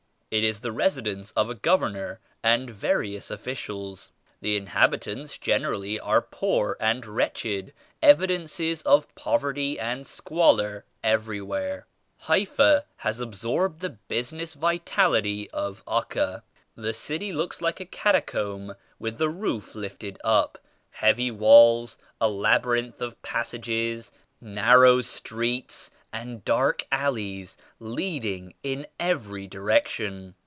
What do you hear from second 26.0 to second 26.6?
and